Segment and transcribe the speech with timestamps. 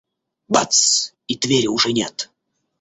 [0.49, 1.11] Бац!
[1.27, 2.31] И двери уже нет.